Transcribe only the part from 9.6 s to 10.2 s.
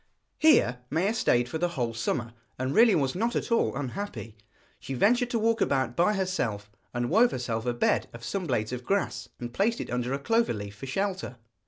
it under a